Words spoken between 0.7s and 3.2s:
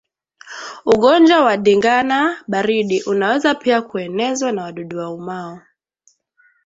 Ugonjwa wa ndigana baridi